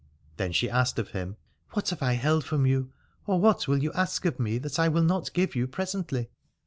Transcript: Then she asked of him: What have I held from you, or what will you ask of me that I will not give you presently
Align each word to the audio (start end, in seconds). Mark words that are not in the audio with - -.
Then 0.37 0.51
she 0.51 0.67
asked 0.67 0.97
of 0.97 1.09
him: 1.09 1.37
What 1.73 1.89
have 1.91 2.01
I 2.01 2.13
held 2.13 2.43
from 2.43 2.65
you, 2.65 2.91
or 3.27 3.39
what 3.39 3.67
will 3.67 3.83
you 3.83 3.93
ask 3.93 4.25
of 4.25 4.39
me 4.39 4.57
that 4.57 4.79
I 4.79 4.87
will 4.87 5.03
not 5.03 5.31
give 5.33 5.55
you 5.55 5.67
presently 5.67 6.31